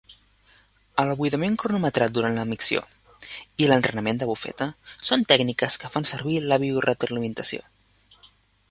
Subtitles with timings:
[1.01, 2.81] El buidament cronometrat durant la micció
[3.65, 4.69] i l'entrenament de bufeta
[5.11, 7.69] són tècniques que fan servir la bioretroalimentació.